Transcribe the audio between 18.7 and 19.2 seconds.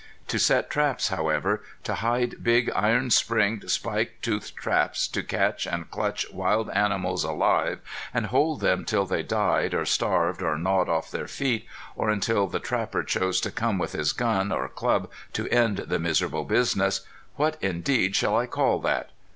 that?